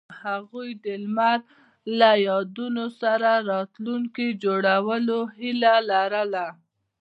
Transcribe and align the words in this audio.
هغوی 0.23 0.69
د 0.83 0.85
لمر 1.03 1.39
له 1.99 2.11
یادونو 2.27 2.85
سره 3.01 3.29
راتلونکی 3.51 4.27
جوړولو 4.43 5.19
هیله 5.37 5.75
لرله. 5.91 6.45